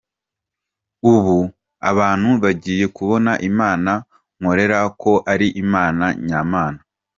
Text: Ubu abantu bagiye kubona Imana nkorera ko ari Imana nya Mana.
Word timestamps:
Ubu 1.13 1.37
abantu 1.89 2.29
bagiye 2.43 2.85
kubona 2.97 3.31
Imana 3.49 3.91
nkorera 4.39 4.79
ko 5.01 5.11
ari 5.31 5.47
Imana 5.63 6.05
nya 6.27 6.41
Mana. 6.51 6.79